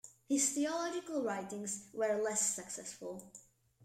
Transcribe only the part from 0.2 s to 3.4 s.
His theological writings were less successful.